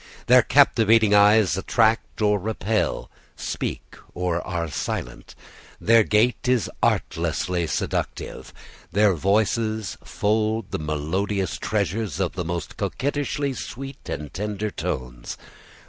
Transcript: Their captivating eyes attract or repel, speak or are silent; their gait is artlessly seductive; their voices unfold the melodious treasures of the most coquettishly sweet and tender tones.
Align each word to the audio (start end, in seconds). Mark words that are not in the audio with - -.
Their 0.25 0.41
captivating 0.41 1.13
eyes 1.13 1.57
attract 1.59 2.23
or 2.23 2.39
repel, 2.39 3.11
speak 3.35 3.83
or 4.15 4.41
are 4.41 4.67
silent; 4.67 5.35
their 5.79 6.01
gait 6.01 6.47
is 6.47 6.71
artlessly 6.81 7.67
seductive; 7.67 8.51
their 8.91 9.13
voices 9.13 9.99
unfold 10.01 10.71
the 10.71 10.79
melodious 10.79 11.59
treasures 11.59 12.19
of 12.19 12.33
the 12.33 12.43
most 12.43 12.77
coquettishly 12.77 13.53
sweet 13.53 14.09
and 14.09 14.33
tender 14.33 14.71
tones. 14.71 15.37